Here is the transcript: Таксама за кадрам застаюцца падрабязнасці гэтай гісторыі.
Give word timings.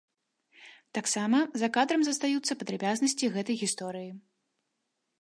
Таксама 0.97 1.43
за 1.63 1.69
кадрам 1.77 2.01
застаюцца 2.09 2.59
падрабязнасці 2.65 3.33
гэтай 3.39 3.55
гісторыі. 3.65 4.11